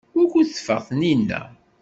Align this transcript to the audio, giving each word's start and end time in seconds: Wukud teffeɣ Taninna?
Wukud 0.15 0.47
teffeɣ 0.49 0.79
Taninna? 0.87 1.41